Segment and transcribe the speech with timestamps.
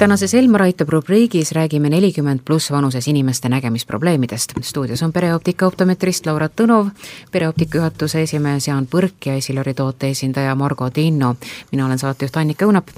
[0.00, 4.52] tänases Elmar aitab rubriigis räägime nelikümmend pluss vanuses inimeste nägemisprobleemidest.
[4.60, 6.88] stuudios on pereoptika optometrist Laura Tõnov,
[7.32, 11.34] pereoptika juhatuse esimees Jaan Põrk ja Esilori toote esindaja Margo Tinno.
[11.72, 12.88] mina olen saatejuht Annika Õunap.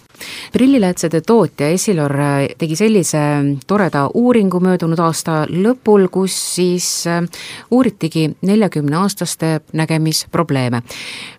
[0.53, 2.13] prilliläätsede tootja Esilor
[2.59, 3.19] tegi sellise
[3.67, 7.23] toreda uuringu möödunud aasta lõpul, kus siis äh,
[7.71, 10.83] uuritigi neljakümneaastaste nägemisprobleeme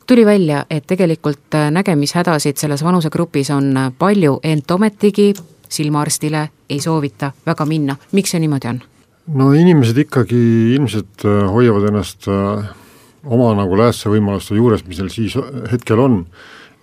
[0.08, 5.34] tuli välja, et tegelikult äh, nägemishädasid selles vanusegrupis on palju, ent ometigi
[5.74, 8.82] silmaarstile ei soovita väga minna, miks see niimoodi on?
[9.34, 10.40] no inimesed ikkagi
[10.76, 12.74] ilmselt äh, hoiavad ennast äh,
[13.24, 15.38] oma nagu läätsevõimaluste juures, mis neil siis
[15.72, 16.18] hetkel on,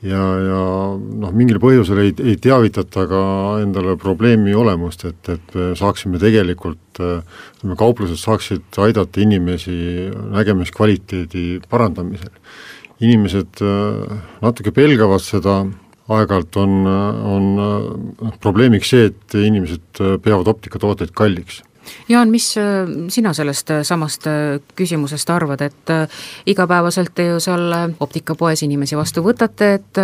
[0.01, 0.61] ja, ja
[0.97, 3.23] noh, mingil põhjusel ei, ei teavitata ka
[3.61, 9.77] endale probleemi olemust, et, et saaksime tegelikult, ütleme, kauplused saaksid aidata inimesi
[10.33, 12.33] nägemiskvaliteedi parandamisel.
[13.01, 13.61] inimesed
[14.41, 15.63] natuke pelgavad seda
[16.11, 16.77] aeg-ajalt on,
[17.35, 21.63] on noh, probleemiks see, et inimesed peavad optikatooteid kalliks
[22.09, 25.93] Jaan, mis äh, sina sellest äh, samast äh, küsimusest arvad, et
[26.51, 30.03] igapäevaselt te ju seal optikapoes inimesi vastu võtate, et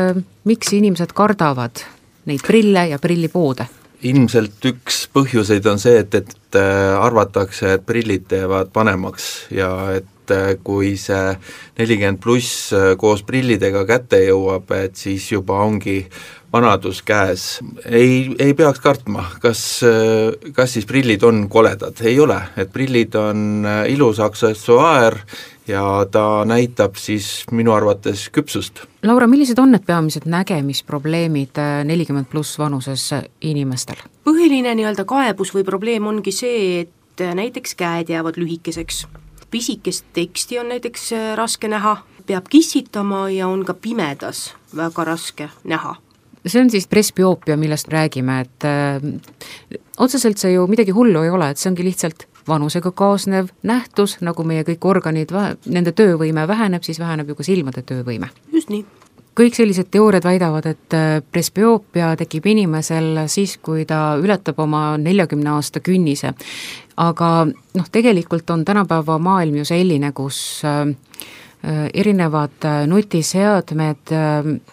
[0.49, 1.85] miks inimesed kardavad
[2.27, 3.69] neid prille ja prillipoode?
[4.07, 6.59] ilmselt üks põhjuseid on see, et, et
[7.01, 11.37] arvatakse, et prillid teevad vanemaks ja et et äh, kui see
[11.79, 16.05] nelikümmend pluss äh, koos prillidega kätte jõuab, et siis juba ongi
[16.53, 17.61] vanadus käes.
[17.85, 23.15] ei, ei peaks kartma, kas, äh, kas siis prillid on koledad, ei ole, et prillid
[23.21, 25.21] on ilus aksessuaar
[25.67, 28.85] ja ta näitab siis minu arvates küpsust.
[29.07, 34.03] Laura, millised on need peamised nägemisprobleemid nelikümmend pluss vanuses inimestel?
[34.27, 39.07] põhiline nii-öelda kaebus või probleem ongi see, et näiteks käed jäävad lühikeseks
[39.57, 45.49] pisikest teksti on näiteks äh, raske näha, peab kissitama ja on ka pimedas väga raske
[45.65, 45.97] näha
[46.47, 51.49] see on siis presbüoopia, millest räägime, et äh, otseselt see ju midagi hullu ei ole,
[51.51, 55.33] et see ongi lihtsalt vanusega kaasnev nähtus, nagu meie kõik organid,
[55.67, 58.31] nende töövõime väheneb, siis väheneb ju ka silmade töövõime.
[58.53, 58.85] just nii
[59.37, 65.51] kõik sellised teooriad väidavad, et äh, presbüoopia tekib inimesel siis, kui ta ületab oma neljakümne
[65.57, 66.33] aasta künnise.
[66.97, 70.81] Aga noh, tegelikult on tänapäeva maailm ju selline, kus äh,
[71.65, 74.15] äh, erinevad nutiseadmed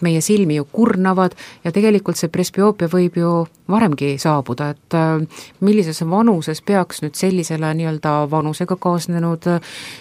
[0.00, 3.34] meie silmi ju kurnavad ja tegelikult see presbüoopia võib ju
[3.68, 4.98] varemgi saabuda, et
[5.60, 9.48] millises vanuses peaks nüüd sellisele nii-öelda vanusega kaasnenud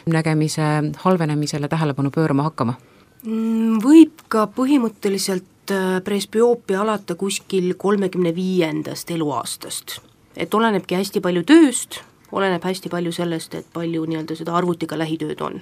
[0.06, 0.72] nägemise
[1.06, 2.80] halvenemisele tähelepanu pöörama hakkama?
[3.24, 10.02] Mm, võib ka põhimõtteliselt äh, presbüoopia alata kuskil kolmekümne viiendast eluaastast.
[10.36, 12.02] et olenebki hästi palju tööst,
[12.34, 15.62] oleneb hästi palju sellest, et palju nii-öelda seda arvutiga lähitööd on.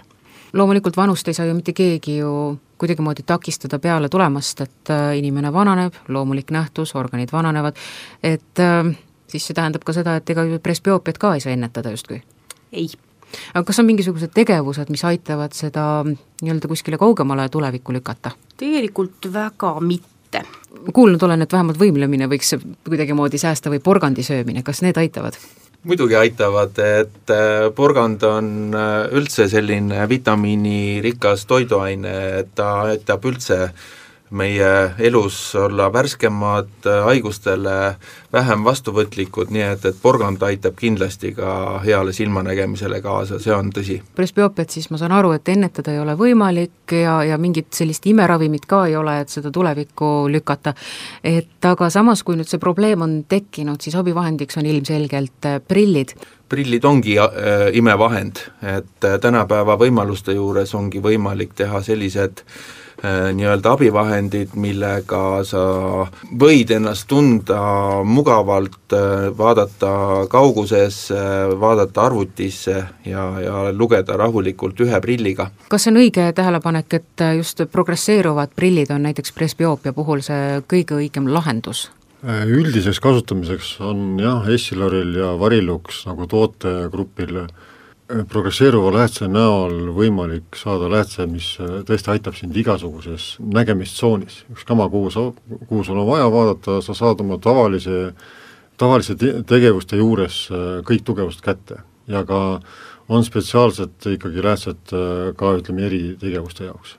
[0.54, 5.54] loomulikult vanust ei saa ju mitte keegi ju kuidagimoodi takistada peale tulemast, et äh, inimene
[5.54, 7.78] vananeb, loomulik nähtus, organid vananevad,
[8.24, 8.92] et äh,
[9.28, 12.24] siis see tähendab ka seda, et ega ju presbüoopiat ka ei saa ennetada justkui?
[12.72, 12.90] ei
[13.54, 18.32] aga kas on mingisugused tegevused, mis aitavad seda nii-öelda kuskile kaugemale tulevikku lükata?
[18.58, 20.44] tegelikult väga mitte.
[20.94, 22.56] kuulnud olen, et vähemalt võimlemine võiks
[22.88, 25.38] kuidagimoodi säästa või porgandi söömine, kas need aitavad?
[25.84, 33.64] Muidugi aitavad, et äh, porgand on äh, üldse selline vitamiinirikas toiduaine, et ta aitab üldse
[33.64, 33.90] äh,
[34.32, 36.70] meie elus olla värskemad,
[37.04, 37.96] haigustele
[38.34, 44.00] vähem vastuvõtlikud, nii et, et porgand aitab kindlasti ka heale silmanägemisele kaasa, see on tõsi.
[44.16, 48.66] presbüoopiat siis ma saan aru, et ennetada ei ole võimalik ja, ja mingit sellist imeravimit
[48.72, 50.74] ka ei ole, et seda tulevikku lükata.
[51.24, 56.16] et aga samas, kui nüüd see probleem on tekkinud, siis abivahendiks on ilmselgelt äh, prillid
[56.52, 62.91] prillid ongi äh, imevahend, et äh, tänapäeva võimaluste juures ongi võimalik teha sellised äh, Äh,
[63.34, 65.62] nii-öelda abivahendid, millega sa
[66.38, 67.62] võid ennast tunda
[68.06, 69.94] mugavalt, äh, vaadata
[70.30, 71.22] kaugusesse,
[71.60, 72.76] vaadata arvutisse
[73.06, 75.50] ja, ja lugeda rahulikult ühe prilliga.
[75.70, 81.00] kas see on õige tähelepanek, et just progresseeruvad prillid on näiteks presbüoopia puhul see kõige
[81.02, 81.90] õigem lahendus?
[82.22, 87.54] Äh, üldiseks kasutamiseks on jah, Essiloril ja Varilux nagu tootegrupil äh,
[88.32, 91.54] progresseeruva läätse näol võimalik saada läätse, mis
[91.88, 95.26] tõesti aitab sind igasuguses nägemistsoonis, ükskama kuhu sa,
[95.70, 98.14] kuhu sul on vaja vaadata, sa saad oma tavalise,
[98.82, 101.82] tavaliste te tegevuste juures äh, kõik tugevust kätte.
[102.12, 102.62] Ja ka
[103.12, 106.98] on spetsiaalselt ikkagi läätsed äh, ka ütleme, eritegevuste jaoks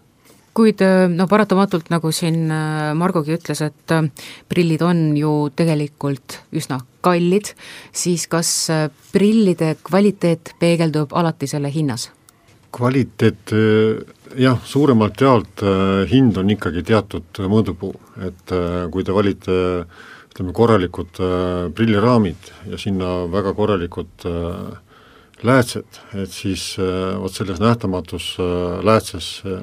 [0.53, 0.83] kuid
[1.13, 2.51] no paratamatult, nagu siin
[2.99, 3.95] Margogi ütles, et
[4.53, 7.55] prillid on ju tegelikult üsna kallid,
[7.93, 8.51] siis kas
[9.15, 12.11] prillide kvaliteet peegeldub alati selle hinnas?
[12.73, 13.53] kvaliteet
[14.41, 15.61] jah, suuremalt jaolt
[16.09, 17.93] hind on ikkagi teatud mõõdupuu,
[18.25, 18.55] et
[18.93, 19.57] kui te valite
[20.33, 21.21] ütleme, korralikud
[21.77, 24.79] prilliraamid ja sinna väga korralikud äh,
[25.43, 29.63] läätsed, et siis äh, vot selles nähtamatus äh, läätses äh,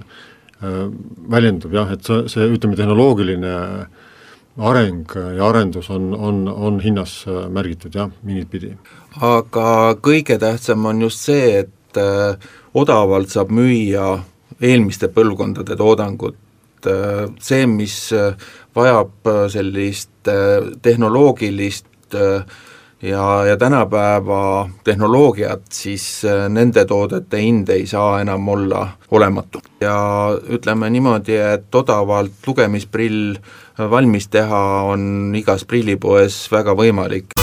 [0.60, 3.54] väljendub jah, et see, see ütleme, tehnoloogiline
[4.60, 7.22] areng ja arendus on, on, on hinnas
[7.52, 8.74] märgitud jah, mingit pidi.
[9.24, 12.00] aga kõige tähtsam on just see, et
[12.76, 14.18] odavalt saab müüa
[14.60, 16.36] eelmiste põlvkondade toodangut,
[17.40, 17.96] see, mis
[18.76, 20.12] vajab sellist
[20.84, 22.44] tehnoloogilist äh,
[23.02, 29.62] ja, ja tänapäeva tehnoloogiat, siis äh, nende toodete hind ei saa enam olla olematu.
[29.82, 33.36] ja ütleme niimoodi, et odavalt lugemisprill
[33.90, 37.36] valmis teha on igas prillipoes väga võimalik.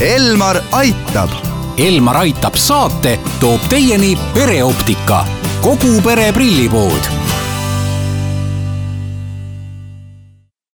[0.00, 1.30] Elmar aitab.
[1.78, 5.24] Elmar aitab saate toob teieni pereoptika,
[5.64, 7.19] kogu pere prillipood